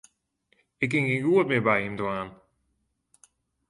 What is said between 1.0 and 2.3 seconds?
gjin goed mear by him dwaan.